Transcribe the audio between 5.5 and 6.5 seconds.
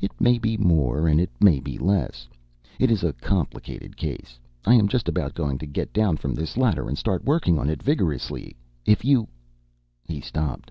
to get down from